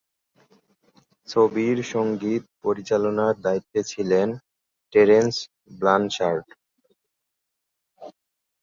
ছবিটির 1.27 1.79
সঙ্গীত 1.93 2.43
পরিচালনার 2.63 3.33
দায়িত্বে 3.45 3.79
ছিলেন 3.91 4.27
টেরেন্স 4.93 5.35
ব্লানশার্ড। 5.77 6.45